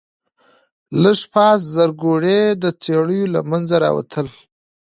لږ 1.03 1.19
پاس 1.33 1.59
زرکوړي 1.75 2.39
د 2.63 2.65
څېړيو 2.81 3.31
له 3.35 3.39
منځه 3.51 3.75
راووتل. 3.83 4.27